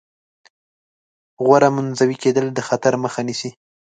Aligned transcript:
غوره 1.43 1.69
منزوي 1.75 2.17
کېدل 2.23 2.45
د 2.53 2.59
خطر 2.67 2.93
مخه 3.03 3.21
نیسي. 3.27 3.49